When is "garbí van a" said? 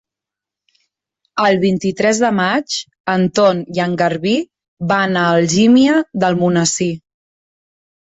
4.03-5.29